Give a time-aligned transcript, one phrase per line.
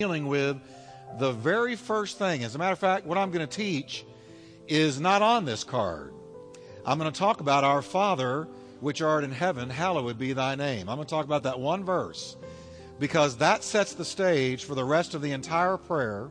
[0.00, 0.60] dealing with
[1.20, 2.42] the very first thing.
[2.42, 4.04] As a matter of fact, what I'm going to teach
[4.66, 6.12] is not on this card.
[6.84, 8.48] I'm going to talk about our Father,
[8.80, 10.88] which art in heaven, hallowed be thy name.
[10.88, 12.34] I'm going to talk about that one verse
[12.98, 16.28] because that sets the stage for the rest of the entire prayer.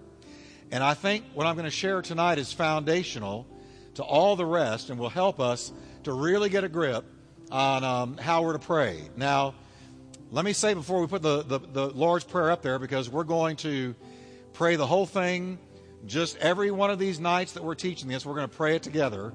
[0.70, 3.48] And I think what I'm going to share tonight is foundational
[3.94, 5.72] to all the rest and will help us
[6.04, 7.06] to really get a grip
[7.50, 9.04] on um, how we're to pray.
[9.16, 9.56] Now,
[10.34, 13.24] let me say before we put the, the, the Lord's Prayer up there, because we're
[13.24, 13.94] going to
[14.54, 15.60] pray the whole thing
[16.08, 18.82] just every one of these nights that we're teaching this, we're going to pray it
[18.82, 19.32] together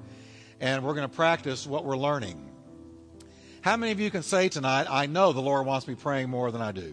[0.61, 2.45] and we're going to practice what we're learning.
[3.61, 6.51] How many of you can say tonight, I know the Lord wants me praying more
[6.51, 6.93] than I do?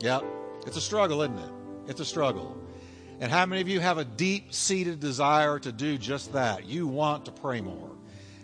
[0.00, 0.24] Yep.
[0.66, 1.50] It's a struggle, isn't it?
[1.86, 2.56] It's a struggle.
[3.20, 6.64] And how many of you have a deep seated desire to do just that?
[6.64, 7.90] You want to pray more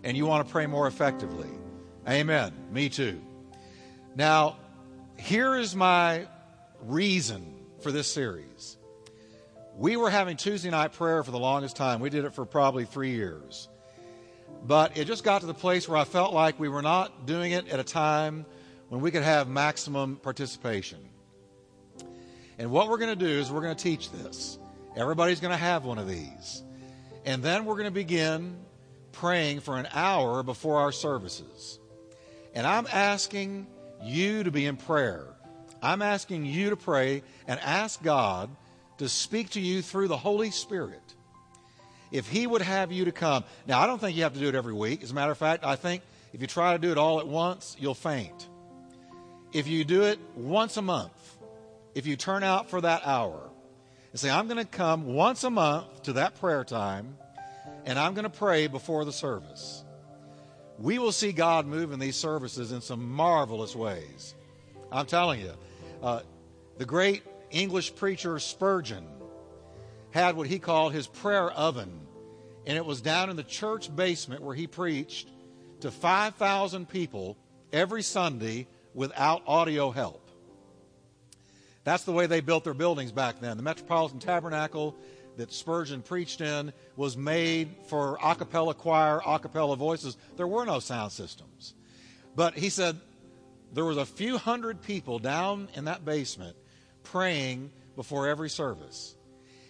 [0.03, 1.49] and you want to pray more effectively.
[2.07, 2.53] Amen.
[2.71, 3.19] Me too.
[4.19, 4.57] Now,
[5.17, 6.27] here is my
[6.81, 8.75] reason for this series.
[9.77, 12.01] We were having Tuesday night prayer for the longest time.
[12.01, 13.69] We did it for probably three years.
[14.65, 17.53] But it just got to the place where I felt like we were not doing
[17.53, 18.45] it at a time
[18.89, 20.99] when we could have maximum participation.
[22.57, 24.59] And what we're going to do is we're going to teach this.
[24.97, 26.61] Everybody's going to have one of these.
[27.23, 28.57] And then we're going to begin
[29.13, 31.79] praying for an hour before our services.
[32.53, 33.67] And I'm asking
[34.01, 35.25] you to be in prayer.
[35.81, 38.49] I'm asking you to pray and ask God
[38.97, 41.01] to speak to you through the Holy Spirit.
[42.11, 43.43] If He would have you to come.
[43.67, 45.03] Now, I don't think you have to do it every week.
[45.03, 47.27] As a matter of fact, I think if you try to do it all at
[47.27, 48.47] once, you'll faint.
[49.53, 51.37] If you do it once a month,
[51.95, 53.49] if you turn out for that hour
[54.11, 57.17] and say, I'm going to come once a month to that prayer time
[57.85, 59.83] and I'm going to pray before the service
[60.79, 64.33] we will see God move in these services in some marvelous ways.
[64.91, 65.53] I'm telling you.
[66.01, 66.21] Uh,
[66.77, 69.05] the great English preacher Spurgeon
[70.11, 71.91] had what he called his prayer oven,
[72.65, 75.29] and it was down in the church basement where he preached
[75.81, 77.37] to 5,000 people
[77.73, 80.29] every Sunday without audio help.
[81.83, 83.57] That's the way they built their buildings back then.
[83.57, 84.95] The Metropolitan Tabernacle
[85.39, 90.17] that Spurgeon preached in was made for a cappella choir, a cappella voices.
[90.35, 91.75] There were no sound systems.
[92.35, 92.97] But he said
[93.71, 96.57] there was a few hundred people down in that basement
[97.03, 99.15] praying before every service.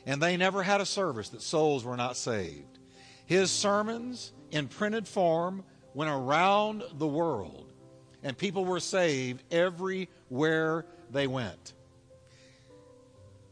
[0.07, 2.79] And they never had a service that souls were not saved.
[3.27, 5.63] His sermons in printed form
[5.93, 7.71] went around the world,
[8.23, 11.73] and people were saved everywhere they went.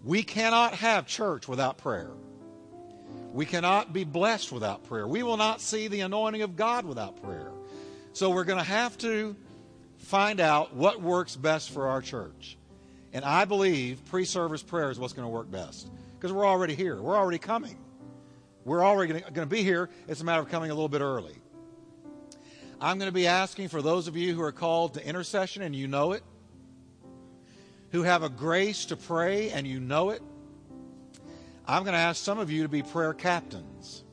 [0.08, 2.12] We cannot have church without prayer.
[3.34, 5.06] We cannot be blessed without prayer.
[5.06, 7.52] We will not see the anointing of God without prayer.
[8.14, 9.36] So we're going to have to
[9.98, 12.58] find out what works best for our church.
[13.12, 16.74] And I believe pre service prayer is what's going to work best because we're already
[16.74, 17.02] here.
[17.02, 17.78] We're already coming.
[18.64, 19.90] We're already going to be here.
[20.08, 21.36] It's a matter of coming a little bit early.
[22.80, 25.76] I'm going to be asking for those of you who are called to intercession and
[25.76, 26.24] you know it
[27.98, 30.22] who have a grace to pray and you know it,
[31.68, 34.04] I'm going to ask some of you to be prayer captains.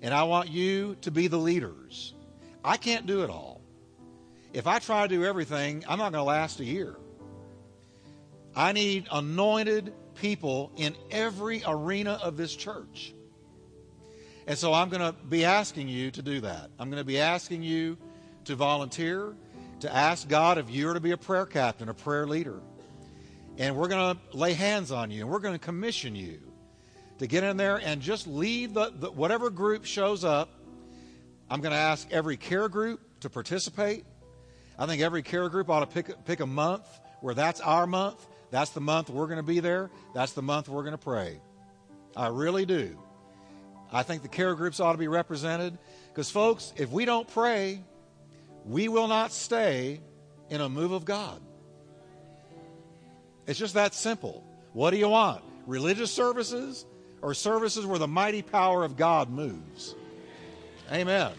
[0.00, 2.14] And I want you to be the leaders.
[2.64, 3.62] I can't do it all.
[4.52, 6.96] If I try to do everything, I'm not going to last a year.
[8.54, 13.12] I need anointed people in every arena of this church.
[14.46, 16.70] And so I'm going to be asking you to do that.
[16.78, 17.98] I'm going to be asking you
[18.44, 19.34] to volunteer,
[19.80, 22.60] to ask God if you're to be a prayer captain, a prayer leader
[23.58, 26.40] and we're going to lay hands on you and we're going to commission you
[27.18, 30.48] to get in there and just lead the, the, whatever group shows up.
[31.50, 34.04] I'm going to ask every care group to participate.
[34.78, 36.86] I think every care group ought to pick, pick a month
[37.20, 38.26] where that's our month.
[38.50, 39.90] That's the month we're going to be there.
[40.14, 41.40] That's the month we're going to pray.
[42.16, 42.98] I really do.
[43.92, 45.76] I think the care groups ought to be represented
[46.08, 47.82] because, folks, if we don't pray,
[48.64, 50.00] we will not stay
[50.48, 51.40] in a move of God.
[53.50, 54.44] It's just that simple.
[54.74, 55.42] What do you want?
[55.66, 56.86] Religious services
[57.20, 59.96] or services where the mighty power of God moves?
[60.92, 61.32] Amen.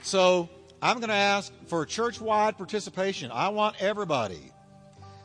[0.00, 0.48] So
[0.80, 3.30] I'm going to ask for church wide participation.
[3.30, 4.50] I want everybody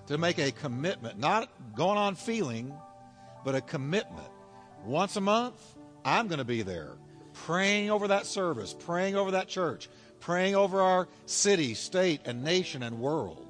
[0.08, 1.48] to make a commitment, not
[1.78, 2.74] going on feeling,
[3.46, 4.28] but a commitment.
[4.84, 6.92] Once a month, I'm going to be there
[7.46, 9.90] praying over that service, praying over that church,
[10.26, 13.46] praying over our city, state, and nation and world.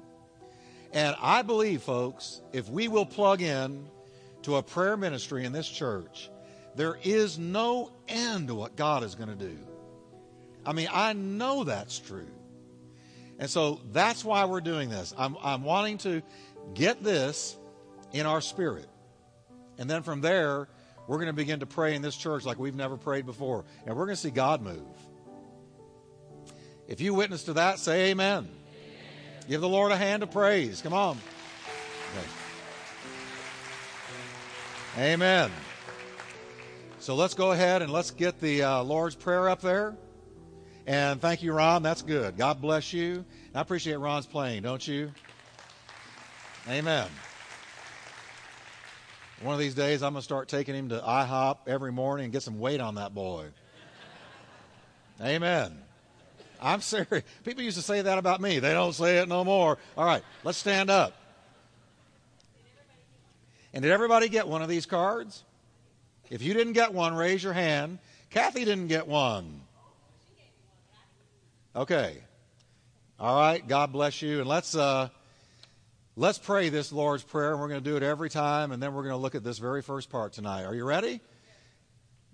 [0.92, 3.88] And I believe, folks, if we will plug in
[4.42, 6.28] to a prayer ministry in this church,
[6.74, 9.56] there is no end to what God is going to do.
[10.66, 12.28] I mean, I know that's true.
[13.38, 15.14] And so that's why we're doing this.
[15.16, 16.22] I'm, I'm wanting to
[16.74, 17.56] get this
[18.12, 18.88] in our spirit.
[19.78, 20.68] And then from there,
[21.08, 23.64] we're going to begin to pray in this church like we've never prayed before.
[23.86, 24.84] And we're going to see God move.
[26.88, 28.36] If you witness to that, say amen.
[28.38, 28.48] amen.
[29.48, 30.80] Give the Lord a hand of praise.
[30.80, 31.18] Come on.
[32.16, 32.26] Okay.
[35.12, 35.50] Amen.
[37.00, 39.94] So let's go ahead and let's get the uh, Lord's Prayer up there.
[40.86, 41.82] And thank you, Ron.
[41.82, 42.36] That's good.
[42.36, 43.24] God bless you.
[43.54, 45.12] I appreciate Ron's playing, don't you?
[46.68, 47.08] Amen.
[49.42, 52.32] One of these days, I'm going to start taking him to IHOP every morning and
[52.32, 53.46] get some weight on that boy.
[55.20, 55.85] Amen.
[56.60, 57.24] I'm serious.
[57.44, 58.58] People used to say that about me.
[58.58, 59.78] They don't say it no more.
[59.96, 61.14] All right, let's stand up.
[63.72, 65.44] And did everybody get one of these cards?
[66.30, 67.98] If you didn't get one, raise your hand.
[68.30, 69.60] Kathy didn't get one.
[71.74, 72.16] Okay.
[73.20, 73.66] All right.
[73.66, 74.40] God bless you.
[74.40, 75.10] And let's uh,
[76.16, 77.52] let's pray this Lord's prayer.
[77.52, 79.44] And we're going to do it every time, and then we're going to look at
[79.44, 80.64] this very first part tonight.
[80.64, 81.20] Are you ready?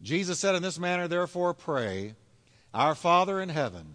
[0.01, 2.15] Jesus said, "In this manner, therefore, pray,
[2.73, 3.95] Our Father in heaven,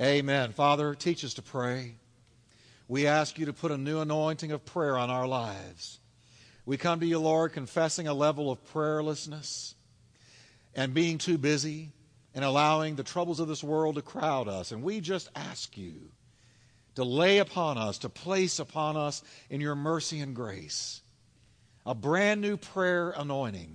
[0.00, 0.52] Amen.
[0.52, 1.96] Father, teach us to pray.
[2.86, 5.98] We ask you to put a new anointing of prayer on our lives.
[6.64, 9.74] We come to you, Lord, confessing a level of prayerlessness
[10.74, 11.90] and being too busy
[12.32, 14.70] and allowing the troubles of this world to crowd us.
[14.70, 16.12] And we just ask you
[16.94, 21.00] to lay upon us, to place upon us in your mercy and grace
[21.86, 23.74] a brand new prayer anointing,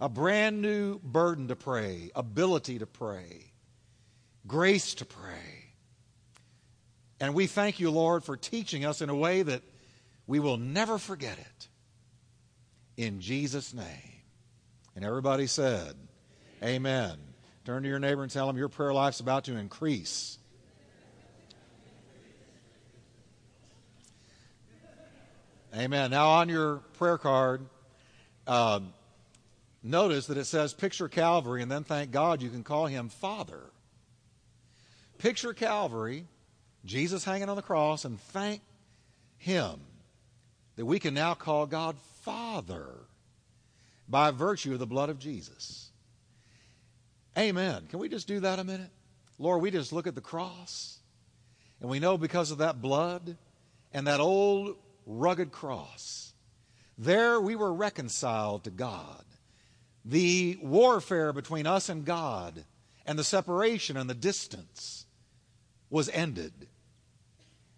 [0.00, 3.51] a brand new burden to pray, ability to pray,
[4.46, 5.72] grace to pray.
[7.20, 9.62] And we thank you, Lord, for teaching us in a way that
[10.26, 11.68] we will never forget it.
[12.96, 13.86] In Jesus' name.
[14.94, 15.94] And everybody said,
[16.62, 17.16] Amen.
[17.64, 20.38] Turn to your neighbor and tell him your prayer life's about to increase.
[25.74, 26.10] Amen.
[26.10, 27.64] Now, on your prayer card,
[28.46, 28.80] uh,
[29.82, 33.70] notice that it says picture Calvary, and then thank God you can call him Father.
[35.22, 36.26] Picture Calvary,
[36.84, 38.60] Jesus hanging on the cross, and thank
[39.38, 39.78] him
[40.74, 42.88] that we can now call God Father
[44.08, 45.92] by virtue of the blood of Jesus.
[47.38, 47.86] Amen.
[47.88, 48.90] Can we just do that a minute?
[49.38, 50.98] Lord, we just look at the cross
[51.80, 53.36] and we know because of that blood
[53.92, 54.74] and that old
[55.06, 56.32] rugged cross,
[56.98, 59.24] there we were reconciled to God.
[60.04, 62.64] The warfare between us and God
[63.06, 65.01] and the separation and the distance
[65.92, 66.52] was ended.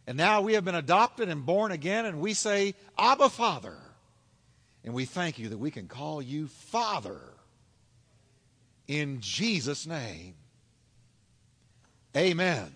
[0.06, 3.76] And now we have been adopted and born again, and we say, Abba, Father.
[4.84, 7.20] And we thank you that we can call you Father
[8.86, 10.34] in Jesus' name.
[12.16, 12.70] Amen.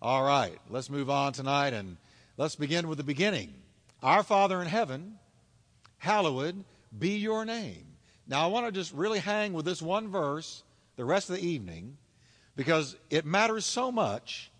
[0.00, 1.98] All right, let's move on tonight and
[2.38, 3.52] let's begin with the beginning.
[4.02, 5.18] Our Father in heaven,
[5.98, 6.64] hallowed
[6.96, 7.84] be your name.
[8.26, 10.62] Now, I want to just really hang with this one verse
[10.96, 11.98] the rest of the evening
[12.56, 14.50] because it matters so much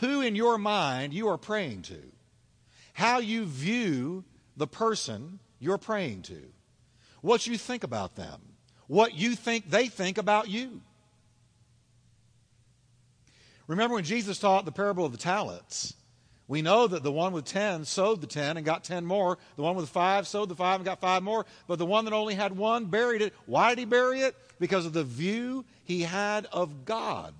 [0.00, 2.00] who in your mind you are praying to,
[2.92, 4.24] how you view
[4.56, 6.40] the person you're praying to,
[7.20, 8.40] what you think about them
[8.90, 10.80] what you think they think about you.
[13.68, 15.94] Remember when Jesus taught the parable of the talents?
[16.48, 19.38] We know that the one with 10 sowed the 10 and got 10 more.
[19.54, 21.46] The one with 5 sowed the 5 and got 5 more.
[21.68, 23.32] But the one that only had one buried it.
[23.46, 24.34] Why did he bury it?
[24.58, 27.34] Because of the view he had of God.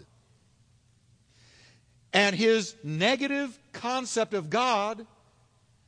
[2.12, 5.06] And his negative concept of God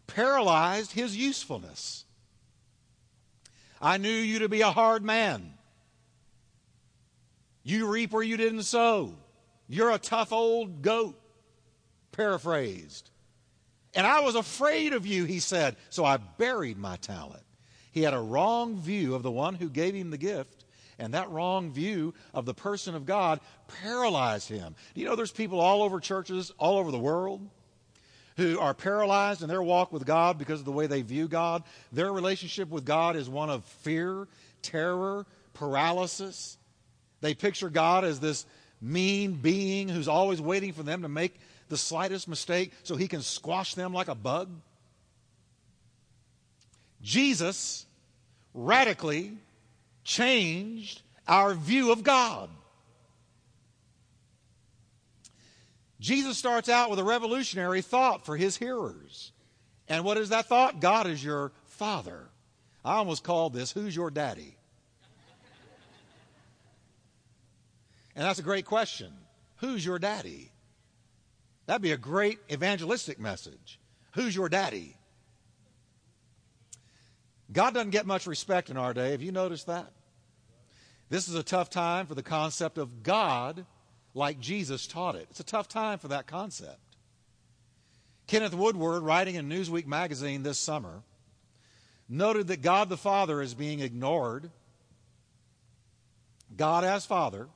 [0.06, 2.04] paralyzed his usefulness.
[3.80, 5.54] I knew you to be a hard man.
[7.64, 9.16] You reap where you didn't sow.
[9.66, 11.20] You're a tough old goat,
[12.12, 13.10] paraphrased.
[13.92, 17.42] And I was afraid of you, he said, so I buried my talent.
[17.90, 20.61] He had a wrong view of the one who gave him the gift,
[21.02, 23.40] and that wrong view of the person of God
[23.82, 24.74] paralyzed him.
[24.94, 27.46] Do you know there's people all over churches, all over the world,
[28.36, 31.64] who are paralyzed in their walk with God because of the way they view God.
[31.92, 34.26] Their relationship with God is one of fear,
[34.62, 36.56] terror, paralysis.
[37.20, 38.46] They picture God as this
[38.80, 41.34] mean being who's always waiting for them to make
[41.68, 44.50] the slightest mistake so he can squash them like a bug?
[47.02, 47.86] Jesus
[48.54, 49.32] radically
[50.04, 52.50] changed our view of God.
[56.00, 59.30] Jesus starts out with a revolutionary thought for his hearers.
[59.88, 60.80] And what is that thought?
[60.80, 62.28] God is your father.
[62.84, 64.56] I almost called this, Who's Your Daddy?
[68.14, 69.12] And that's a great question.
[69.56, 70.50] Who's your daddy?
[71.66, 73.78] That'd be a great evangelistic message.
[74.12, 74.96] Who's your daddy?
[77.52, 79.10] God doesn't get much respect in our day.
[79.10, 79.90] Have you noticed that?
[81.10, 83.66] This is a tough time for the concept of God
[84.14, 85.26] like Jesus taught it.
[85.30, 86.78] It's a tough time for that concept.
[88.26, 91.02] Kenneth Woodward, writing in Newsweek magazine this summer,
[92.08, 94.50] noted that God the Father is being ignored.
[96.56, 97.48] God as Father.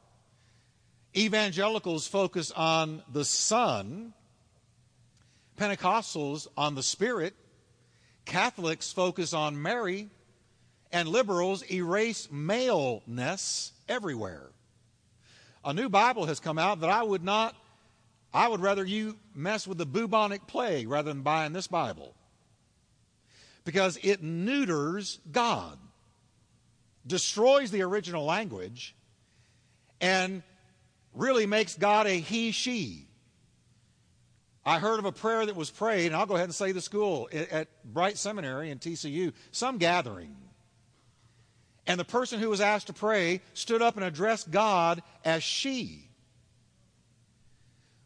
[1.16, 4.12] Evangelicals focus on the Son.
[5.56, 7.34] Pentecostals on the Spirit.
[8.26, 10.10] Catholics focus on Mary.
[10.92, 14.50] And liberals erase maleness everywhere
[15.66, 17.56] a new Bible has come out that I would not,
[18.32, 22.14] I would rather you mess with the bubonic plague rather than buying this Bible.
[23.64, 25.76] Because it neuters God,
[27.04, 28.94] destroys the original language,
[30.00, 30.44] and
[31.12, 33.08] really makes God a he, she.
[34.66, 36.80] I heard of a prayer that was prayed, and I'll go ahead and say the
[36.80, 40.34] school at Brite Seminary in TCU, some gathering.
[41.86, 46.10] And the person who was asked to pray stood up and addressed God as she.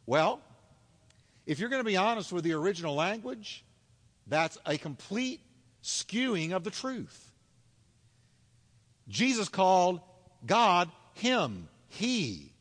[0.04, 0.42] Well,
[1.46, 3.64] if you're going to be honest with the original language,
[4.26, 5.40] that's a complete
[5.82, 7.32] skewing of the truth.
[9.08, 10.00] Jesus called
[10.44, 12.52] God him, he,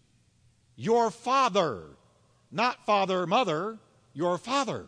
[0.77, 1.83] your father,
[2.49, 3.77] not father, mother,
[4.19, 4.85] your father.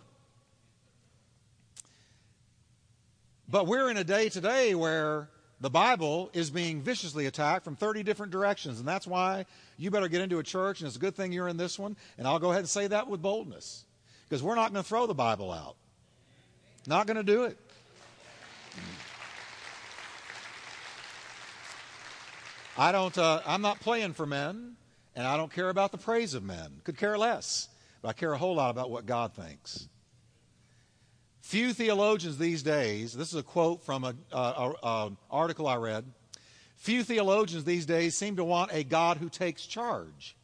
[3.47, 5.29] But we're in a day today where
[5.61, 8.79] the Bible is being viciously attacked from 30 different directions.
[8.79, 9.45] And that's why
[9.77, 11.95] you better get into a church, and it's a good thing you're in this one.
[12.17, 13.85] And I'll go ahead and say that with boldness.
[14.27, 15.77] Because we're not going to throw the Bible out.
[16.85, 17.57] Not going to do it.
[22.77, 24.75] I don't, uh, I'm not playing for men,
[25.15, 26.81] and I don't care about the praise of men.
[26.83, 27.69] Could care less.
[28.01, 29.87] But I care a whole lot about what God thinks.
[31.41, 34.17] Few theologians these days, this is a quote from an
[35.29, 36.05] article I read.
[36.77, 40.35] Few theologians these days seem to want a God who takes charge,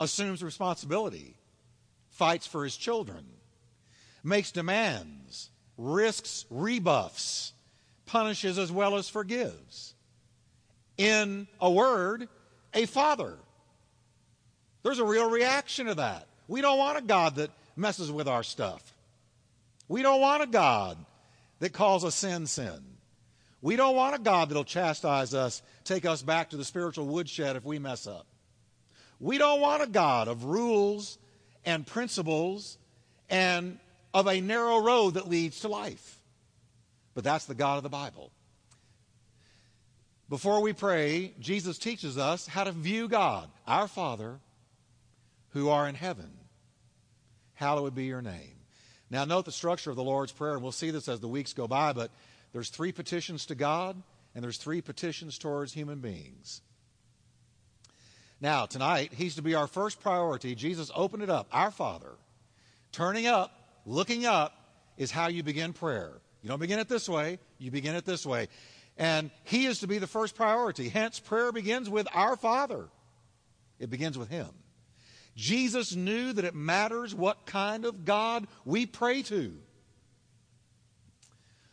[0.00, 1.36] assumes responsibility,
[2.10, 3.26] fights for his children,
[4.24, 7.52] makes demands, risks rebuffs,
[8.06, 9.94] punishes as well as forgives.
[10.96, 12.28] In a word,
[12.72, 13.36] a father.
[14.82, 16.28] There's a real reaction to that.
[16.52, 18.92] We don't want a God that messes with our stuff.
[19.88, 20.98] We don't want a God
[21.60, 22.78] that calls a sin sin.
[23.62, 27.56] We don't want a God that'll chastise us, take us back to the spiritual woodshed
[27.56, 28.26] if we mess up.
[29.18, 31.16] We don't want a God of rules
[31.64, 32.76] and principles
[33.30, 33.78] and
[34.12, 36.20] of a narrow road that leads to life.
[37.14, 38.30] But that's the God of the Bible.
[40.28, 44.38] Before we pray, Jesus teaches us how to view God, our Father,
[45.52, 46.28] who are in heaven.
[47.62, 48.56] Hallowed be your name.
[49.08, 51.52] Now, note the structure of the Lord's Prayer, and we'll see this as the weeks
[51.52, 52.10] go by, but
[52.52, 54.02] there's three petitions to God,
[54.34, 56.60] and there's three petitions towards human beings.
[58.40, 60.56] Now, tonight, He's to be our first priority.
[60.56, 61.46] Jesus opened it up.
[61.52, 62.10] Our Father.
[62.90, 63.52] Turning up,
[63.86, 64.52] looking up,
[64.96, 66.20] is how you begin prayer.
[66.42, 68.48] You don't begin it this way, you begin it this way.
[68.98, 70.88] And He is to be the first priority.
[70.88, 72.88] Hence, prayer begins with our Father,
[73.78, 74.48] it begins with Him.
[75.36, 79.56] Jesus knew that it matters what kind of God we pray to.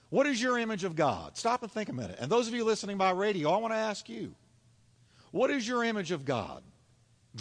[0.09, 1.37] What is your image of God?
[1.37, 2.17] Stop and think a minute.
[2.19, 4.33] And those of you listening by radio, I want to ask you
[5.31, 6.63] what is your image of God?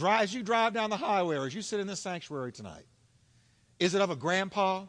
[0.04, 2.84] As you drive down the highway or as you sit in this sanctuary tonight,
[3.78, 4.84] is it of a grandpa?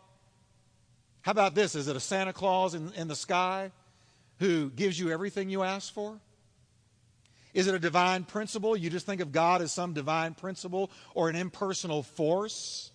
[1.22, 1.76] How about this?
[1.76, 3.72] Is it a Santa Claus in, in the sky
[4.40, 6.20] who gives you everything you ask for?
[7.54, 8.78] Is it a divine principle?
[8.78, 12.92] You just think of God as some divine principle or an impersonal force?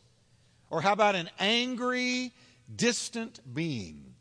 [0.71, 2.33] Or how about an angry,
[2.75, 4.15] distant being?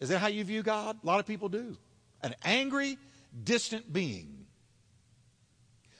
[0.00, 0.98] Is that how you view God?
[1.02, 1.76] A lot of people do.
[2.22, 2.98] An angry,
[3.44, 4.46] distant being.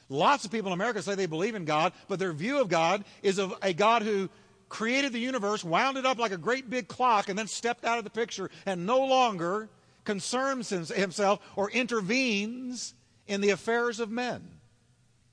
[0.08, 3.04] Lots of people in America say they believe in God, but their view of God
[3.22, 4.28] is of a God who
[4.68, 7.98] created the universe, wound it up like a great big clock, and then stepped out
[7.98, 9.68] of the picture and no longer
[10.04, 12.94] concerns himself or intervenes
[13.26, 14.42] in the affairs of men.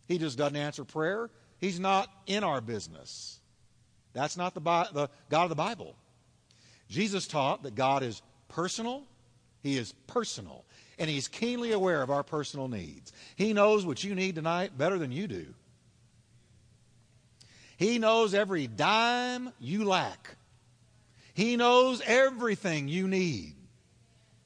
[0.07, 1.29] He just doesn't answer prayer.
[1.59, 3.39] He's not in our business.
[4.13, 5.95] That's not the, the God of the Bible.
[6.89, 9.03] Jesus taught that God is personal,
[9.61, 10.65] He is personal,
[10.99, 13.11] and He's keenly aware of our personal needs.
[13.35, 15.45] He knows what you need tonight better than you do.
[17.77, 20.35] He knows every dime you lack.
[21.33, 23.55] He knows everything you need.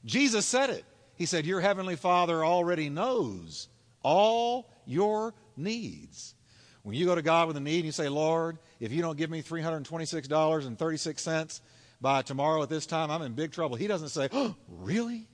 [0.06, 0.86] Jesus said it.
[1.18, 3.70] He said, Your heavenly Father already knows
[4.04, 6.36] all your needs.
[6.84, 9.18] When you go to God with a need and you say, Lord, if you don't
[9.18, 11.62] give me $326.36
[12.00, 13.76] by tomorrow at this time, I'm in big trouble.
[13.76, 15.28] He doesn't say, oh, Really?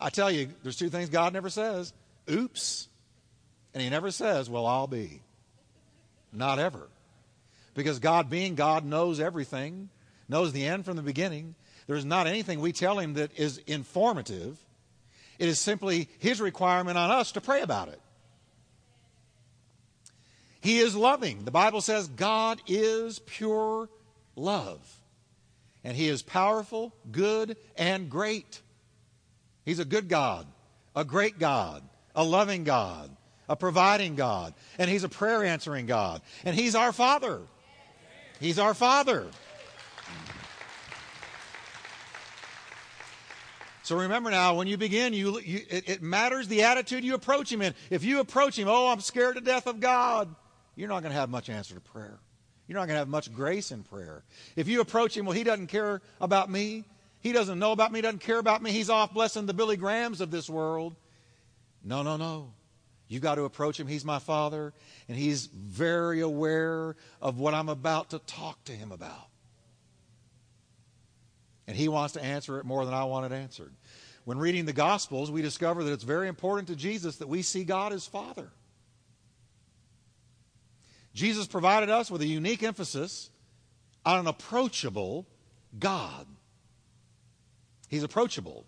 [0.00, 1.92] I tell you, there's two things God never says
[2.30, 2.88] oops,
[3.72, 5.20] and He never says, Well, I'll be.
[6.32, 6.88] Not ever.
[7.74, 9.88] Because God, being God, knows everything,
[10.28, 11.54] knows the end from the beginning.
[11.86, 14.58] There's not anything we tell Him that is informative.
[15.38, 18.00] It is simply His requirement on us to pray about it.
[20.60, 21.44] He is loving.
[21.44, 23.88] The Bible says God is pure
[24.34, 24.80] love.
[25.82, 28.62] And He is powerful, good, and great.
[29.66, 30.46] He's a good God,
[30.96, 31.82] a great God,
[32.14, 33.14] a loving God,
[33.48, 36.22] a providing God, and He's a prayer answering God.
[36.44, 37.42] And He's our Father.
[38.40, 39.26] He's our Father.
[43.84, 47.52] So remember now, when you begin, you, you it, it, matters the attitude you approach
[47.52, 47.74] Him in.
[47.90, 50.34] If you approach Him, oh, I'm scared to death of God,
[50.74, 52.18] you're not going to have much answer to prayer.
[52.66, 54.24] You're not going to have much grace in prayer.
[54.56, 56.84] If you approach Him, well, He doesn't care about me.
[57.20, 58.72] He doesn't know about me, doesn't care about me.
[58.72, 60.96] He's off blessing the Billy Grahams of this world.
[61.84, 62.54] No, no, no.
[63.08, 63.86] You've got to approach him.
[63.86, 64.72] He's my father,
[65.08, 69.28] and he's very aware of what I'm about to talk to him about.
[71.66, 73.72] And he wants to answer it more than I want it answered.
[74.24, 77.64] When reading the Gospels, we discover that it's very important to Jesus that we see
[77.64, 78.50] God as Father.
[81.14, 83.30] Jesus provided us with a unique emphasis
[84.04, 85.26] on an approachable
[85.78, 86.26] God.
[87.88, 88.66] He's approachable.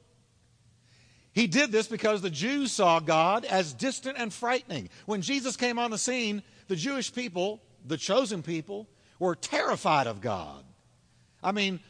[1.33, 4.89] He did this because the Jews saw God as distant and frightening.
[5.05, 10.21] When Jesus came on the scene, the Jewish people, the chosen people, were terrified of
[10.21, 10.65] God.
[11.43, 11.81] I mean,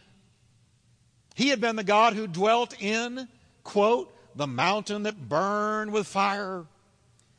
[1.37, 3.29] he had been the God who dwelt in,
[3.63, 6.65] quote, the mountain that burned with fire,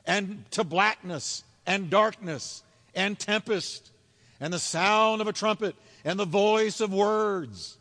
[0.06, 2.64] and to blackness and darkness
[2.96, 3.92] and tempest,
[4.40, 7.78] and the sound of a trumpet and the voice of words,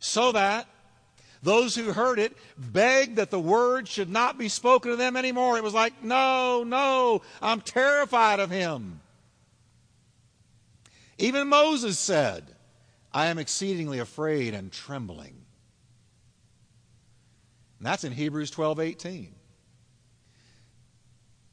[0.00, 0.66] so that
[1.40, 5.56] those who heard it begged that the word should not be spoken to them anymore.
[5.56, 9.00] It was like, no, no, I'm terrified of him.
[11.16, 12.44] Even Moses said,
[13.12, 15.34] I am exceedingly afraid and trembling.
[17.78, 19.34] And that's in Hebrews 12 18.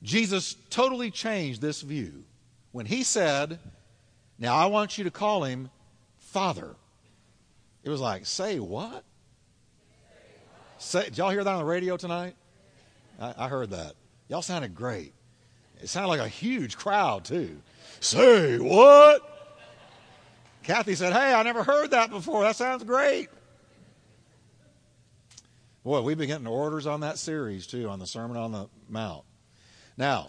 [0.03, 2.23] Jesus totally changed this view
[2.71, 3.59] when he said,
[4.37, 5.69] Now I want you to call him
[6.17, 6.75] Father.
[7.83, 9.03] It was like, Say what?
[10.77, 12.35] Say, did y'all hear that on the radio tonight?
[13.19, 13.93] I, I heard that.
[14.27, 15.13] Y'all sounded great.
[15.81, 17.57] It sounded like a huge crowd, too.
[17.99, 19.34] Say what?
[20.65, 22.41] Kathy said, Hey, I never heard that before.
[22.43, 23.29] That sounds great.
[25.83, 29.23] Boy, we've been getting orders on that series, too, on the Sermon on the Mount.
[29.95, 30.25] Now,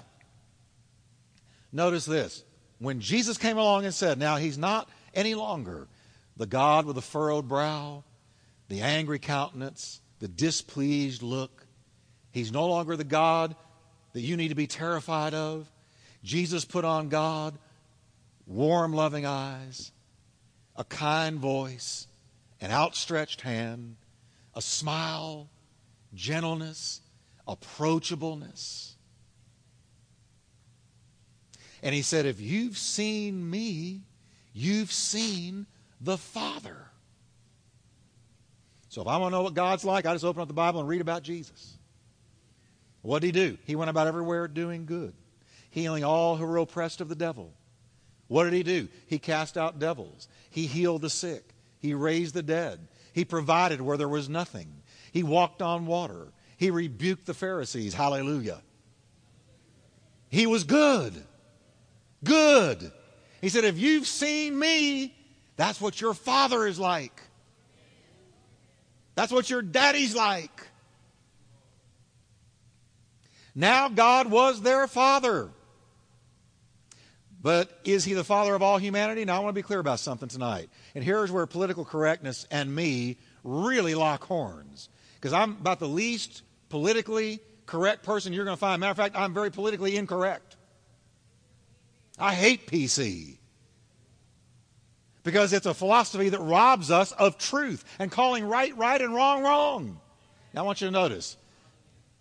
[1.73, 2.45] notice this.
[2.79, 5.89] When Jesus came along and said, Now he's not any longer
[6.37, 8.05] the God with the furrowed brow,
[8.69, 11.67] the angry countenance, the displeased look.
[12.31, 13.57] He's no longer the God
[14.13, 15.71] that you need to be terrified of.
[16.23, 17.57] Jesus put on God
[18.47, 19.93] warm, loving eyes,
[20.77, 22.07] a kind voice,
[22.61, 23.97] an outstretched hand,
[24.55, 25.49] a smile,
[26.15, 27.01] gentleness,
[27.47, 28.93] approachableness.
[31.83, 34.01] And he said, If you've seen me,
[34.53, 35.67] you've seen
[36.01, 36.77] the Father.
[38.89, 40.81] So if I want to know what God's like, I just open up the Bible
[40.81, 41.77] and read about Jesus.
[43.03, 43.59] What did he do?
[43.65, 45.13] He went about everywhere doing good,
[45.71, 47.53] healing all who were oppressed of the devil.
[48.29, 48.89] What did he do?
[49.07, 50.29] He cast out devils.
[50.51, 51.55] He healed the sick.
[51.79, 52.89] He raised the dead.
[53.13, 54.83] He provided where there was nothing.
[55.13, 56.33] He walked on water.
[56.57, 57.95] He rebuked the Pharisees.
[57.95, 58.63] Hallelujah.
[60.29, 61.25] He was good.
[62.25, 62.91] Good.
[63.41, 65.15] He said, If you've seen me,
[65.57, 67.23] that's what your father is like.
[69.15, 70.67] That's what your daddy's like.
[73.55, 75.51] Now, God was their father.
[77.47, 79.25] But is he the father of all humanity?
[79.25, 80.69] Now, I want to be clear about something tonight.
[80.97, 84.89] And here's where political correctness and me really lock horns.
[85.15, 88.81] Because I'm about the least politically correct person you're going to find.
[88.81, 90.57] Matter of fact, I'm very politically incorrect.
[92.19, 93.37] I hate PC.
[95.23, 99.45] because it's a philosophy that robs us of truth and calling right right and wrong
[99.45, 100.01] wrong.
[100.53, 101.37] Now, I want you to notice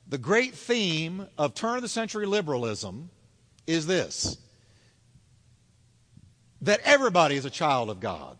[0.07, 3.09] the great theme of turn of the century liberalism
[3.65, 4.37] is this
[6.65, 8.37] that everybody is a child of God.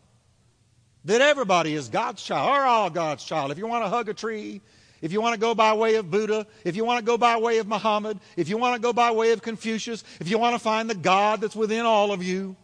[1.06, 3.52] That everybody is God's child, or all God's child.
[3.52, 4.62] If you want to hug a tree,
[5.02, 7.38] if you want to go by way of Buddha, if you want to go by
[7.38, 10.56] way of Muhammad, if you want to go by way of Confucius, if you want
[10.56, 12.56] to find the God that's within all of you,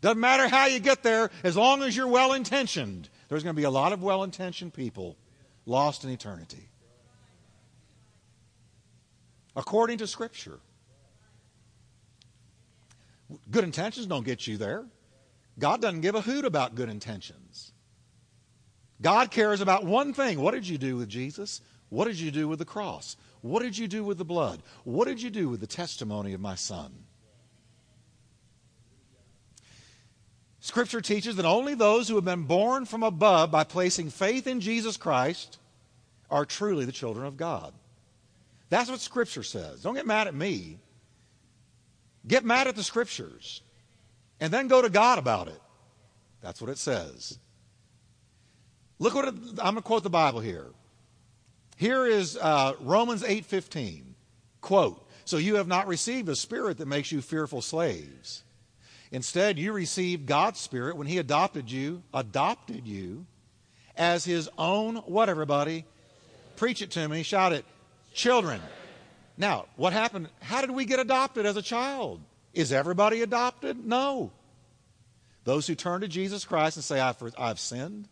[0.00, 3.60] doesn't matter how you get there, as long as you're well intentioned, there's going to
[3.60, 5.16] be a lot of well intentioned people
[5.66, 6.70] lost in eternity.
[9.54, 10.60] According to Scripture.
[13.50, 14.84] Good intentions don't get you there.
[15.58, 17.72] God doesn't give a hoot about good intentions.
[19.02, 20.40] God cares about one thing.
[20.40, 21.60] What did you do with Jesus?
[21.88, 23.16] What did you do with the cross?
[23.42, 24.62] What did you do with the blood?
[24.84, 26.92] What did you do with the testimony of my son?
[30.60, 34.60] Scripture teaches that only those who have been born from above by placing faith in
[34.60, 35.58] Jesus Christ
[36.30, 37.72] are truly the children of God.
[38.68, 39.82] That's what Scripture says.
[39.82, 40.78] Don't get mad at me.
[42.26, 43.62] Get mad at the Scriptures.
[44.40, 45.60] And then go to God about it.
[46.40, 47.38] That's what it says.
[48.98, 50.66] Look what it, I'm going to quote the Bible here.
[51.76, 54.14] Here is uh, Romans 8:15.
[54.60, 58.42] Quote, "So you have not received a spirit that makes you fearful slaves.
[59.10, 63.26] Instead, you received God's spirit when he adopted you, adopted you
[63.96, 65.84] as his own what everybody?
[66.56, 67.64] Preach it to me, shout it.
[68.12, 68.60] Children.
[69.40, 70.28] Now, what happened?
[70.42, 72.20] How did we get adopted as a child?
[72.52, 73.86] Is everybody adopted?
[73.86, 74.32] No.
[75.44, 78.06] Those who turn to Jesus Christ and say, I've, I've sinned,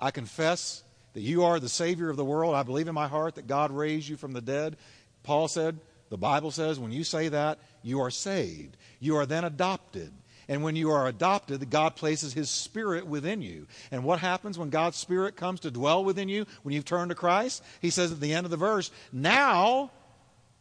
[0.00, 2.56] I confess that you are the Savior of the world.
[2.56, 4.76] I believe in my heart that God raised you from the dead.
[5.22, 5.78] Paul said,
[6.10, 8.76] the Bible says, when you say that, you are saved.
[8.98, 10.12] You are then adopted.
[10.48, 13.68] And when you are adopted, God places His Spirit within you.
[13.92, 17.14] And what happens when God's Spirit comes to dwell within you when you've turned to
[17.14, 17.62] Christ?
[17.80, 19.92] He says at the end of the verse, now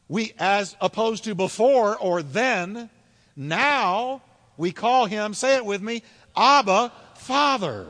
[0.07, 2.89] we, as opposed to before or then,
[3.35, 4.21] now
[4.57, 6.03] we call Him, say it with me,
[6.35, 7.87] Abba, Father.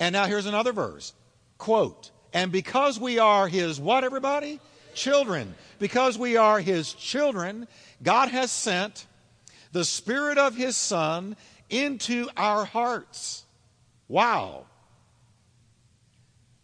[0.00, 1.12] And now here's another verse.
[1.58, 4.60] Quote, and because we are his what, everybody?
[4.94, 5.54] Children.
[5.78, 7.68] Because we are his children,
[8.02, 9.06] God has sent
[9.72, 11.36] the Spirit of his Son
[11.70, 13.44] into our hearts.
[14.08, 14.66] Wow.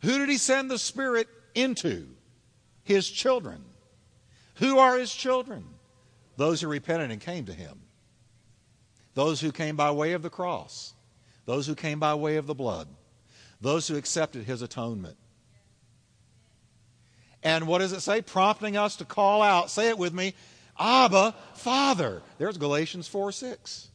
[0.02, 2.08] Who did he send the Spirit into?
[2.82, 3.64] His children.
[4.56, 5.64] Who are his children?
[6.36, 7.80] Those who repented and came to him.
[9.14, 10.94] Those who came by way of the cross.
[11.46, 12.88] Those who came by way of the blood
[13.60, 15.16] those who accepted his atonement.
[17.42, 18.22] And what does it say?
[18.22, 20.34] Prompting us to call out, say it with me,
[20.78, 22.22] Abba, Father.
[22.38, 23.88] There's Galatians 4 6.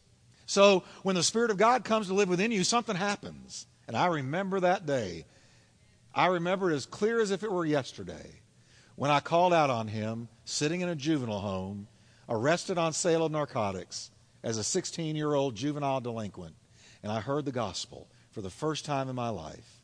[0.48, 3.66] So when the Spirit of God comes to live within you, something happens.
[3.88, 5.26] And I remember that day.
[6.16, 8.40] I remember it as clear as if it were yesterday
[8.96, 11.88] when I called out on him, sitting in a juvenile home,
[12.30, 14.10] arrested on sale of narcotics
[14.42, 16.56] as a 16 year old juvenile delinquent.
[17.04, 19.82] And I heard the gospel for the first time in my life.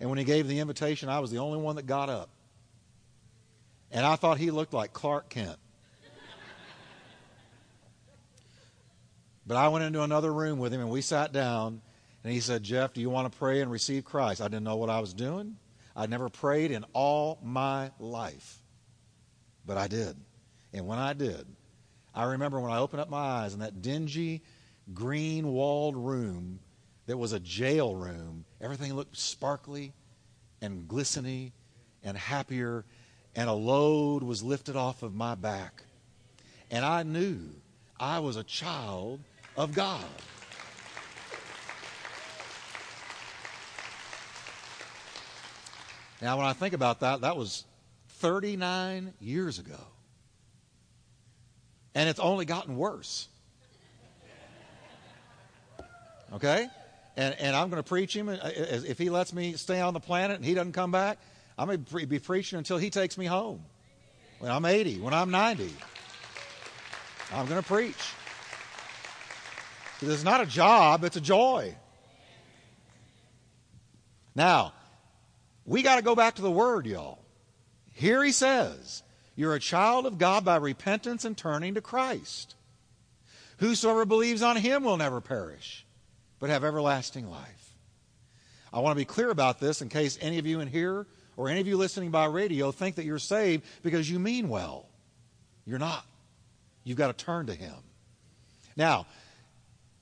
[0.00, 2.30] And when he gave the invitation, I was the only one that got up.
[3.92, 5.58] And I thought he looked like Clark Kent.
[9.46, 11.82] but I went into another room with him and we sat down
[12.24, 14.40] and he said, Jeff, do you want to pray and receive Christ?
[14.40, 15.56] I didn't know what I was doing.
[15.96, 18.58] I'd never prayed in all my life.
[19.66, 20.16] But I did.
[20.72, 21.46] And when I did,
[22.14, 24.42] I remember when I opened up my eyes in that dingy,
[24.94, 26.60] green walled room
[27.06, 28.44] that was a jail room.
[28.60, 29.92] Everything looked sparkly
[30.60, 31.52] and glistening
[32.04, 32.84] and happier,
[33.34, 35.82] and a load was lifted off of my back.
[36.70, 37.40] And I knew
[37.98, 39.20] I was a child
[39.56, 40.04] of God.
[46.22, 47.64] Now, when I think about that, that was
[48.08, 49.80] 39 years ago.
[51.94, 53.28] And it's only gotten worse.
[56.32, 56.68] Okay?
[57.16, 58.28] and, and I'm going to preach him.
[58.28, 61.18] Uh, if he lets me stay on the planet and he doesn't come back,
[61.58, 63.62] I'm going to be preaching until he takes me home.
[64.38, 65.70] When I'm 80, when I'm 90,
[67.32, 67.94] I'm going to preach.
[70.00, 71.76] It's not a job, it's a joy.
[74.34, 74.72] Now,
[75.64, 77.18] we got to go back to the Word, y'all.
[77.92, 79.02] Here he says,
[79.36, 82.54] You're a child of God by repentance and turning to Christ.
[83.58, 85.86] Whosoever believes on him will never perish
[86.40, 87.74] but have everlasting life.
[88.72, 91.48] I want to be clear about this in case any of you in here or
[91.48, 94.86] any of you listening by radio think that you're saved because you mean well.
[95.64, 96.04] You're not.
[96.82, 97.76] You've got to turn to Him.
[98.76, 99.06] Now,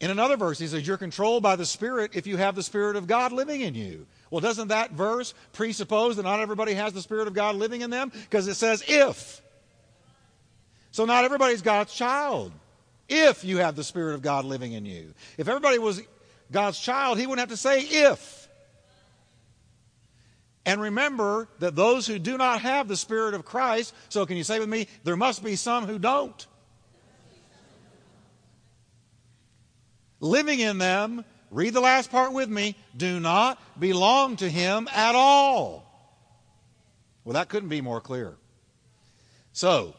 [0.00, 2.96] in another verse, he says, You're controlled by the Spirit if you have the Spirit
[2.96, 4.06] of God living in you.
[4.30, 7.90] Well, doesn't that verse presuppose that not everybody has the Spirit of God living in
[7.90, 8.10] them?
[8.10, 9.42] Because it says, If.
[10.90, 12.52] So not everybody's God's child.
[13.08, 15.12] If you have the Spirit of God living in you.
[15.36, 16.00] If everybody was
[16.50, 18.48] God's child, he wouldn't have to say if.
[20.64, 24.44] And remember that those who do not have the Spirit of Christ, so can you
[24.44, 26.46] say with me, there must be some who don't.
[30.20, 35.14] Living in them, read the last part with me, do not belong to him at
[35.14, 35.86] all.
[37.24, 38.36] Well, that couldn't be more clear.
[39.52, 39.94] So,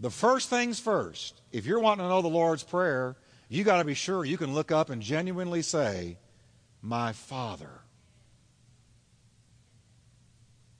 [0.00, 3.16] the first things first, if you're wanting to know the Lord's Prayer,
[3.48, 6.18] you got to be sure you can look up and genuinely say,
[6.82, 7.80] My Father.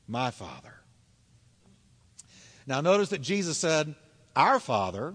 [0.07, 0.75] My Father.
[2.67, 3.95] Now, notice that Jesus said,
[4.37, 5.15] Our Father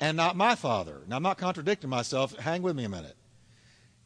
[0.00, 1.00] and not my Father.
[1.06, 2.36] Now, I'm not contradicting myself.
[2.36, 3.16] Hang with me a minute.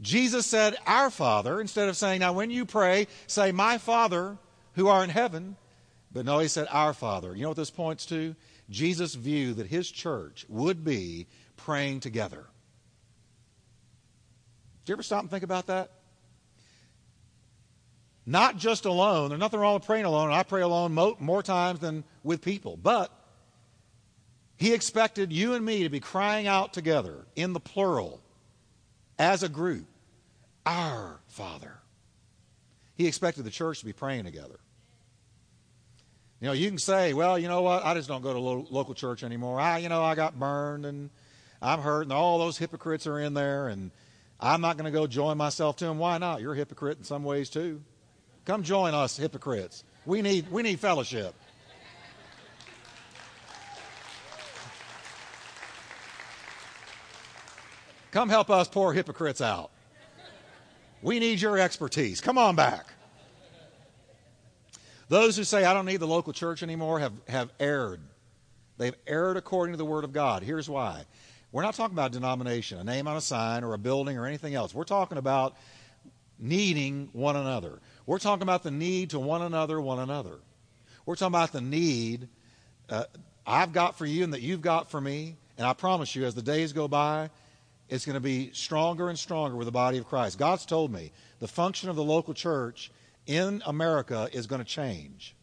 [0.01, 4.39] Jesus said, Our Father, instead of saying, Now, when you pray, say, My Father
[4.75, 5.57] who are in heaven.
[6.13, 7.35] But no, he said, Our Father.
[7.35, 8.35] You know what this points to?
[8.71, 11.27] Jesus' view that his church would be
[11.57, 12.45] praying together.
[14.85, 15.91] Did you ever stop and think about that?
[18.25, 19.31] Not just alone.
[19.31, 20.31] There's nothing wrong with praying alone.
[20.31, 22.77] I pray alone more times than with people.
[22.77, 23.11] But
[24.63, 28.21] he expected you and me to be crying out together in the plural
[29.19, 29.87] as a group,
[30.65, 31.79] Our Father.
[32.95, 34.61] He expected the church to be praying together.
[36.41, 37.85] You know, you can say, well, you know what?
[37.85, 39.59] I just don't go to lo- local church anymore.
[39.59, 41.11] I, you know, I got burned and
[41.61, 43.91] I'm hurt and all those hypocrites are in there and
[44.39, 45.99] I'm not going to go join myself to them.
[45.99, 46.41] Why not?
[46.41, 47.83] You're a hypocrite in some ways too.
[48.45, 49.83] Come join us hypocrites.
[50.07, 51.35] We need, we need fellowship.
[58.13, 59.71] Come help us poor hypocrites out.
[61.01, 62.21] We need your expertise.
[62.21, 62.87] Come on back.
[65.09, 68.01] Those who say, I don't need the local church anymore, have, have erred.
[68.79, 70.43] They've erred according to the Word of God.
[70.43, 71.05] Here's why.
[71.51, 74.55] We're not talking about denomination, a name on a sign, or a building, or anything
[74.55, 74.75] else.
[74.75, 75.57] We're talking about
[76.39, 77.81] needing one another.
[78.07, 80.39] We're talking about the need to one another, one another.
[81.05, 82.29] We're talking about the need
[82.89, 83.05] uh,
[83.47, 85.37] I've got for you and that you've got for me.
[85.59, 87.31] And I promise you, as the days go by,
[87.93, 90.39] it's going to be stronger and stronger with the body of Christ.
[90.39, 92.91] God's told me the function of the local church
[93.27, 95.37] in America is going to change.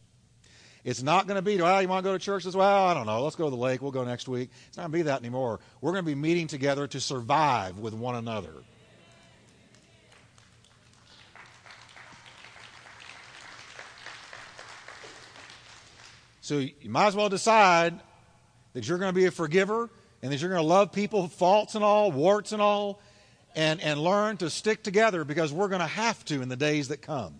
[0.82, 2.46] It's not going to be, well, you want to go to church?
[2.46, 3.22] As well, I don't know.
[3.22, 3.80] Let's go to the lake.
[3.80, 4.50] We'll go next week.
[4.66, 5.60] It's not going to be that anymore.
[5.80, 8.54] We're going to be meeting together to survive with one another.
[16.40, 18.00] So you might as well decide
[18.72, 19.88] that you're going to be a forgiver
[20.22, 23.00] and that you're going to love people, faults and all, warts and all,
[23.54, 26.88] and, and learn to stick together because we're going to have to in the days
[26.88, 27.34] that come.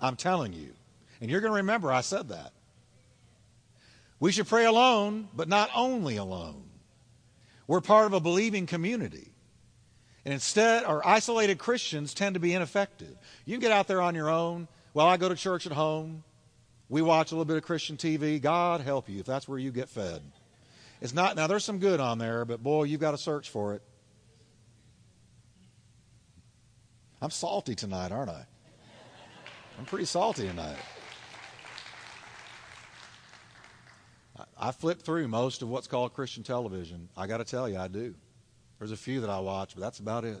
[0.00, 0.72] I'm telling you.
[1.20, 2.52] And you're going to remember I said that.
[4.18, 6.64] We should pray alone, but not only alone.
[7.66, 9.32] We're part of a believing community.
[10.24, 13.16] And instead, our isolated Christians tend to be ineffective.
[13.44, 14.68] You can get out there on your own.
[14.94, 16.22] Well, I go to church at home.
[16.88, 18.40] We watch a little bit of Christian TV.
[18.40, 20.22] God help you if that's where you get fed.
[21.02, 23.74] It's not, now there's some good on there, but boy, you've got to search for
[23.74, 23.82] it.
[27.20, 28.46] I'm salty tonight, aren't I?
[29.80, 30.76] I'm pretty salty tonight.
[34.56, 37.08] I flip through most of what's called Christian television.
[37.16, 38.14] I got to tell you, I do.
[38.78, 40.40] There's a few that I watch, but that's about it.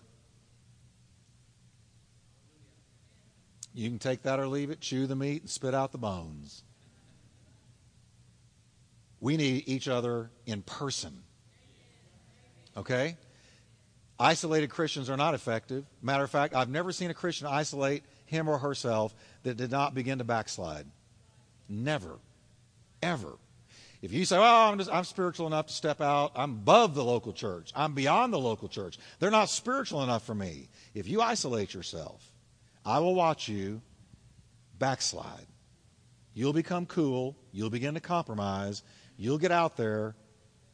[3.74, 6.62] You can take that or leave it, chew the meat, and spit out the bones.
[9.22, 11.22] We need each other in person.
[12.76, 13.16] Okay?
[14.18, 15.86] Isolated Christians are not effective.
[16.02, 19.94] Matter of fact, I've never seen a Christian isolate him or herself that did not
[19.94, 20.86] begin to backslide.
[21.68, 22.18] Never.
[23.00, 23.38] Ever.
[24.02, 26.32] If you say, "Oh, I'm, just, I'm spiritual enough to step out.
[26.34, 27.72] I'm above the local church.
[27.76, 28.98] I'm beyond the local church.
[29.20, 32.32] They're not spiritual enough for me." If you isolate yourself,
[32.84, 33.80] I will watch you
[34.80, 35.46] backslide.
[36.34, 37.36] You'll become cool.
[37.52, 38.82] You'll begin to compromise.
[39.22, 40.16] You'll get out there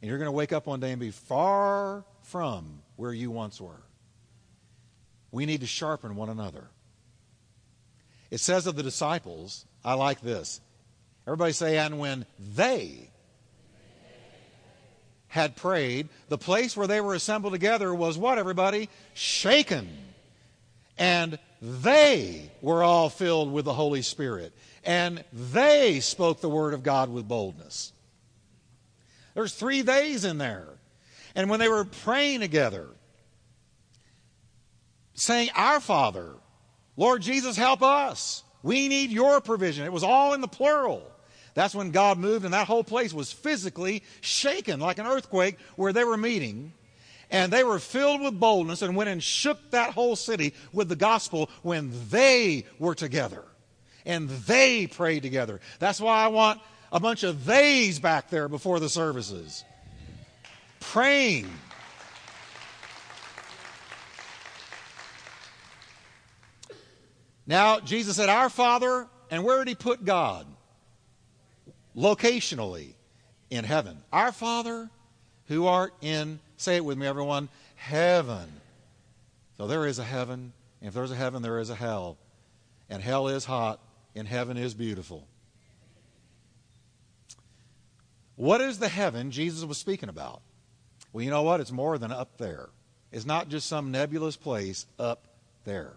[0.00, 3.60] and you're going to wake up one day and be far from where you once
[3.60, 3.82] were.
[5.30, 6.68] We need to sharpen one another.
[8.30, 10.62] It says of the disciples, I like this.
[11.26, 13.10] Everybody say, and when they
[15.26, 18.88] had prayed, the place where they were assembled together was what, everybody?
[19.12, 19.90] Shaken.
[20.96, 24.54] And they were all filled with the Holy Spirit.
[24.84, 27.92] And they spoke the word of God with boldness.
[29.38, 30.66] There's three days in there.
[31.36, 32.88] And when they were praying together,
[35.14, 36.32] saying, Our Father,
[36.96, 38.42] Lord Jesus, help us.
[38.64, 39.84] We need your provision.
[39.84, 41.08] It was all in the plural.
[41.54, 45.92] That's when God moved, and that whole place was physically shaken like an earthquake where
[45.92, 46.72] they were meeting.
[47.30, 50.96] And they were filled with boldness and went and shook that whole city with the
[50.96, 53.44] gospel when they were together.
[54.04, 55.60] And they prayed together.
[55.78, 56.60] That's why I want
[56.92, 59.64] a bunch of theys back there before the services.
[60.80, 61.48] Praying.
[67.46, 70.46] Now, Jesus said, Our Father, and where did he put God?
[71.96, 72.94] Locationally,
[73.50, 73.98] in heaven.
[74.12, 74.90] Our Father,
[75.46, 78.52] who art in, say it with me, everyone, heaven.
[79.56, 80.52] So there is a heaven.
[80.80, 82.18] And if there's a heaven, there is a hell.
[82.90, 83.80] And hell is hot,
[84.14, 85.26] and heaven is beautiful.
[88.38, 90.42] What is the heaven Jesus was speaking about?
[91.12, 91.58] Well, you know what?
[91.58, 92.68] It's more than up there.
[93.10, 95.26] It's not just some nebulous place up
[95.64, 95.94] there.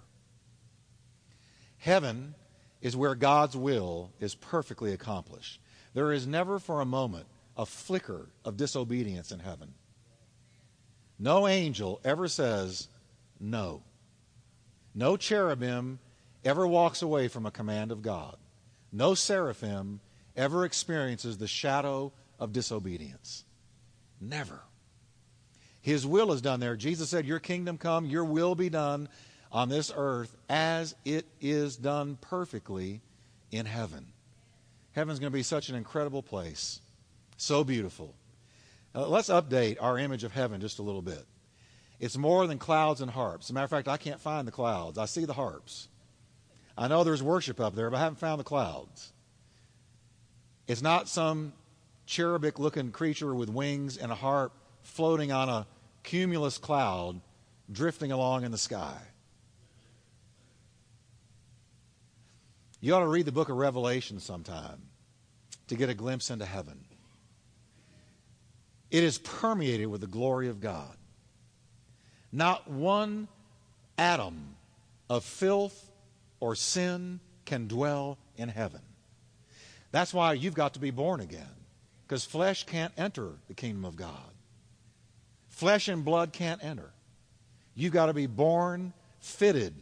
[1.77, 2.33] Heaven
[2.81, 5.61] is where God's will is perfectly accomplished.
[5.93, 9.75] There is never for a moment a flicker of disobedience in heaven.
[11.19, 12.87] No angel ever says
[13.39, 13.83] no.
[14.95, 15.99] No cherubim
[16.43, 18.35] ever walks away from a command of God.
[18.91, 19.99] No seraphim
[20.35, 23.45] ever experiences the shadow of disobedience.
[24.19, 24.59] Never.
[25.79, 26.75] His will is done there.
[26.75, 29.07] Jesus said, Your kingdom come, your will be done
[29.51, 33.01] on this earth as it is done perfectly
[33.51, 34.07] in heaven.
[34.93, 36.81] Heaven's going to be such an incredible place,
[37.37, 38.13] so beautiful.
[38.93, 41.25] Uh, let's update our image of heaven just a little bit.
[41.99, 43.45] It's more than clouds and harps.
[43.45, 44.97] As a matter of fact, I can't find the clouds.
[44.97, 45.87] I see the harps.
[46.77, 49.13] I know there's worship up there, but I haven't found the clouds.
[50.67, 51.53] It's not some
[52.11, 54.51] cherubic looking creature with wings and a harp
[54.83, 55.65] floating on a
[56.03, 57.21] cumulus cloud
[57.71, 58.97] drifting along in the sky.
[62.81, 64.81] You ought to read the book of Revelation sometime
[65.67, 66.83] to get a glimpse into heaven.
[68.89, 70.97] It is permeated with the glory of God.
[72.29, 73.29] Not one
[73.97, 74.57] atom
[75.09, 75.89] of filth
[76.41, 78.81] or sin can dwell in heaven.
[79.91, 81.60] That's why you've got to be born again,
[82.11, 84.33] because flesh can't enter the kingdom of God.
[85.47, 86.91] Flesh and blood can't enter.
[87.73, 89.73] You've got to be born fitted,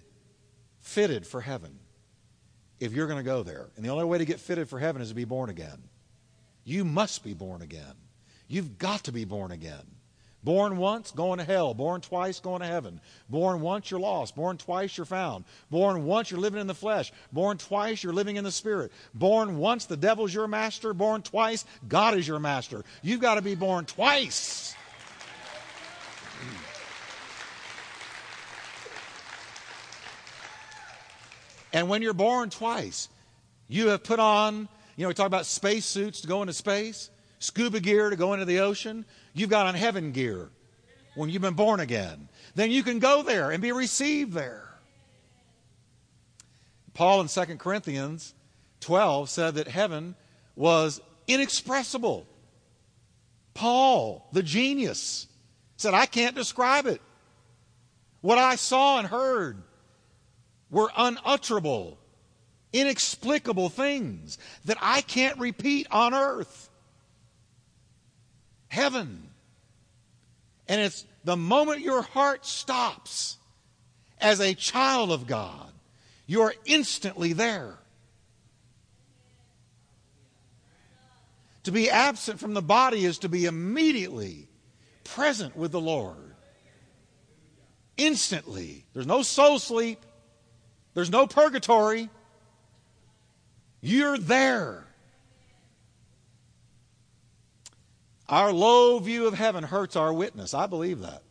[0.79, 1.79] fitted for heaven
[2.79, 3.71] if you're going to go there.
[3.75, 5.81] And the only way to get fitted for heaven is to be born again.
[6.65, 7.95] You must be born again.
[8.47, 9.87] You've got to be born again.
[10.41, 11.73] Born once, going to hell.
[11.73, 13.01] Born twice, going to heaven.
[13.29, 14.35] Born once, you're lost.
[14.35, 15.43] Born twice, you're found.
[15.69, 17.11] Born once, you're living in the flesh.
[17.31, 18.91] Born twice, you're living in the spirit.
[19.13, 20.93] Born once, the devil's your master.
[20.93, 22.85] Born twice, God is your master.
[23.01, 24.75] You've got to be born twice.
[31.71, 33.09] And when you're born twice,
[33.67, 37.09] you have put on, you know, we talk about space suits to go into space,
[37.39, 39.05] scuba gear to go into the ocean.
[39.33, 40.49] You've got on heaven gear
[41.15, 42.29] when you've been born again.
[42.55, 44.65] Then you can go there and be received there.
[46.93, 48.33] Paul in 2 Corinthians
[48.81, 50.15] 12 said that heaven
[50.55, 52.25] was inexpressible.
[53.53, 55.27] Paul, the genius,
[55.77, 57.01] said, I can't describe it.
[58.21, 59.63] What I saw and heard
[60.69, 61.97] were unutterable,
[62.73, 66.68] inexplicable things that I can't repeat on earth.
[68.69, 69.29] Heaven.
[70.67, 73.37] And it's the moment your heart stops
[74.21, 75.71] as a child of God,
[76.25, 77.77] you're instantly there.
[81.63, 84.47] To be absent from the body is to be immediately
[85.03, 86.33] present with the Lord.
[87.97, 88.85] Instantly.
[88.93, 90.05] There's no soul sleep.
[90.93, 92.09] There's no purgatory.
[93.81, 94.85] You're there.
[98.29, 100.53] Our low view of heaven hurts our witness.
[100.53, 101.23] I believe that.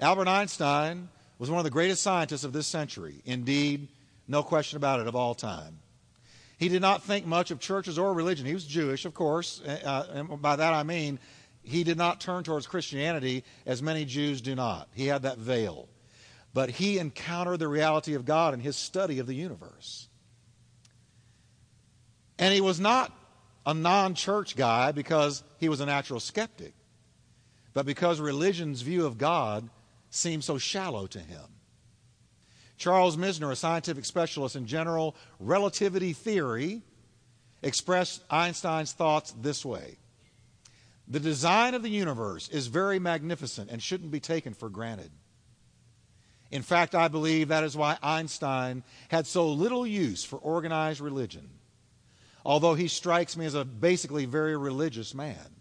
[0.00, 3.22] Albert Einstein was one of the greatest scientists of this century.
[3.24, 3.88] Indeed,
[4.28, 5.80] no question about it, of all time.
[6.58, 8.46] He did not think much of churches or religion.
[8.46, 9.60] He was Jewish, of course.
[9.62, 11.18] Uh, and by that I mean
[11.62, 14.88] he did not turn towards Christianity as many Jews do not.
[14.94, 15.88] He had that veil
[16.54, 20.08] but he encountered the reality of God in his study of the universe.
[22.38, 23.12] And he was not
[23.66, 26.74] a non church guy because he was a natural skeptic,
[27.72, 29.68] but because religion's view of God
[30.10, 31.44] seemed so shallow to him.
[32.76, 36.82] Charles Misner, a scientific specialist in general relativity theory,
[37.62, 39.96] expressed Einstein's thoughts this way
[41.08, 45.10] The design of the universe is very magnificent and shouldn't be taken for granted.
[46.50, 51.48] In fact, I believe that is why Einstein had so little use for organized religion,
[52.44, 55.54] although he strikes me as a basically very religious man.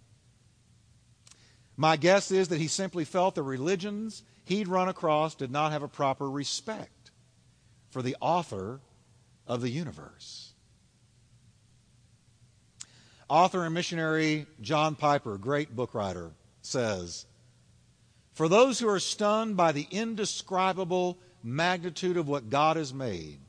[1.78, 5.84] My guess is that he simply felt the religions he'd run across did not have
[5.84, 7.12] a proper respect
[7.90, 8.80] for the author
[9.48, 10.54] of the universe.
[13.30, 16.32] Author and missionary John Piper, great book writer,
[16.62, 17.26] says
[18.34, 23.40] For those who are stunned by the indescribable magnitude of what God has made,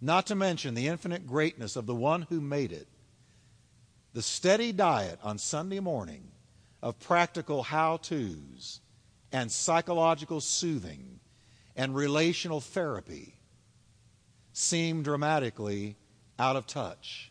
[0.00, 2.86] not to mention the infinite greatness of the one who made it,
[4.12, 6.30] the steady diet on Sunday morning
[6.82, 8.80] of practical how to's
[9.32, 11.20] and psychological soothing
[11.74, 13.34] and relational therapy
[14.52, 15.96] seem dramatically
[16.38, 17.30] out of touch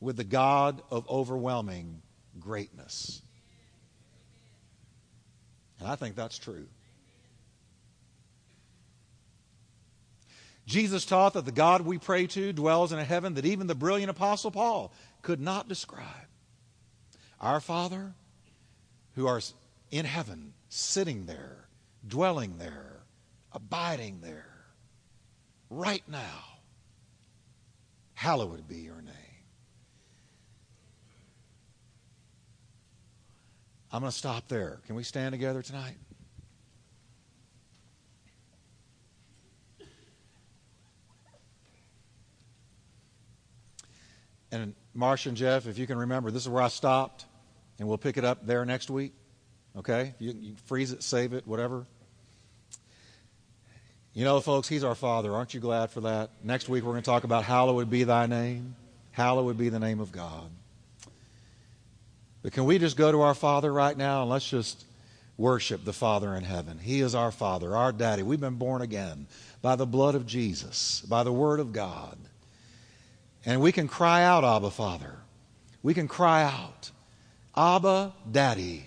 [0.00, 2.02] with the God of overwhelming
[2.38, 3.22] greatness.
[5.80, 6.66] And I think that's true.
[10.66, 13.74] Jesus taught that the God we pray to dwells in a heaven that even the
[13.74, 14.92] brilliant Apostle Paul
[15.22, 16.06] could not describe.
[17.40, 18.14] Our Father,
[19.14, 19.40] who are
[19.90, 21.68] in heaven, sitting there,
[22.06, 23.02] dwelling there,
[23.52, 24.64] abiding there,
[25.68, 26.44] right now,
[28.14, 29.14] hallowed be your name.
[33.92, 34.80] I'm going to stop there.
[34.86, 35.96] Can we stand together tonight?
[44.54, 47.24] And Marsh and Jeff, if you can remember, this is where I stopped,
[47.80, 49.12] and we'll pick it up there next week.
[49.76, 50.14] Okay?
[50.20, 51.84] You, you freeze it, save it, whatever.
[54.12, 55.34] You know, folks, He's our Father.
[55.34, 56.30] Aren't you glad for that?
[56.44, 58.76] Next week we're going to talk about hallowed be thy name.
[59.10, 60.48] Hallowed be the name of God.
[62.44, 64.84] But can we just go to our Father right now and let's just
[65.36, 66.78] worship the Father in heaven?
[66.78, 68.22] He is our Father, our Daddy.
[68.22, 69.26] We've been born again
[69.62, 72.16] by the blood of Jesus, by the Word of God.
[73.46, 75.18] And we can cry out, Abba, Father.
[75.82, 76.90] We can cry out,
[77.56, 78.86] Abba, Daddy.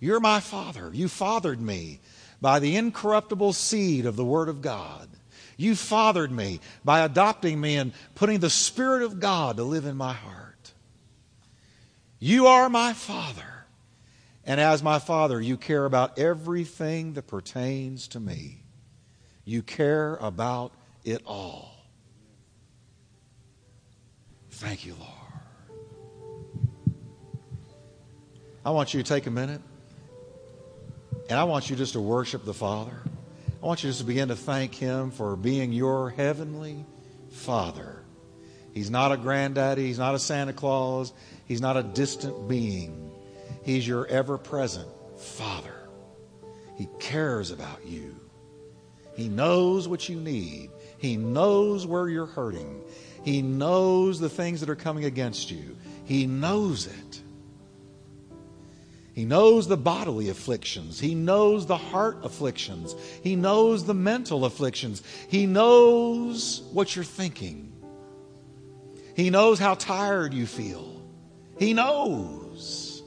[0.00, 0.90] You're my Father.
[0.92, 2.00] You fathered me
[2.40, 5.08] by the incorruptible seed of the Word of God.
[5.56, 9.96] You fathered me by adopting me and putting the Spirit of God to live in
[9.96, 10.72] my heart.
[12.18, 13.66] You are my Father.
[14.44, 18.64] And as my Father, you care about everything that pertains to me.
[19.44, 20.72] You care about
[21.04, 21.71] it all.
[24.62, 25.10] Thank you, Lord.
[28.64, 29.60] I want you to take a minute.
[31.28, 32.96] And I want you just to worship the Father.
[33.60, 36.86] I want you just to begin to thank Him for being your heavenly
[37.32, 38.04] Father.
[38.72, 41.12] He's not a granddaddy, He's not a Santa Claus,
[41.44, 43.10] He's not a distant being.
[43.64, 44.88] He's your ever present
[45.18, 45.88] Father.
[46.76, 48.14] He cares about you.
[49.16, 50.70] He knows what you need.
[50.98, 52.84] He knows where you're hurting.
[53.22, 55.76] He knows the things that are coming against you.
[56.04, 57.22] He knows it.
[59.14, 60.98] He knows the bodily afflictions.
[60.98, 62.94] He knows the heart afflictions.
[63.22, 65.02] He knows the mental afflictions.
[65.28, 67.72] He knows what you're thinking.
[69.14, 71.02] He knows how tired you feel.
[71.58, 73.02] He knows.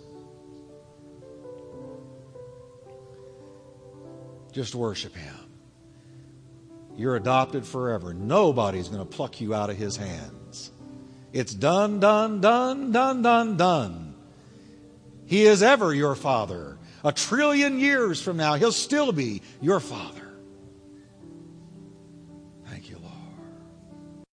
[4.51, 5.34] Just worship Him.
[6.97, 8.13] You're adopted forever.
[8.13, 10.71] Nobody's going to pluck you out of His hands.
[11.33, 14.15] It's done, done, done, done, done, done.
[15.25, 16.77] He is ever your Father.
[17.03, 20.24] A trillion years from now, He'll still be your Father.